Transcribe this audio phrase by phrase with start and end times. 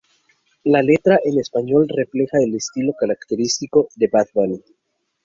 [0.63, 4.63] La letra en español refleja el estilo característico de Bad Bunny.